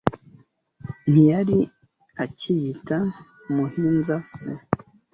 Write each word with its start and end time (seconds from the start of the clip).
Ntiyari 1.09 1.59
acyiyita 2.23 2.97
umuhinza 3.49 4.15
se 4.39 4.51